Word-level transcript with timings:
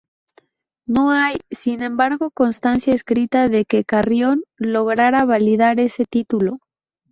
No 0.87 1.11
hay, 1.11 1.37
sin 1.51 1.83
embargo, 1.83 2.31
constancia 2.31 2.91
escrita 2.91 3.49
de 3.49 3.65
que 3.65 3.83
Carrión 3.85 4.41
lograra 4.57 5.25
validar 5.25 5.79
ese 5.79 6.05
título. 6.07 6.57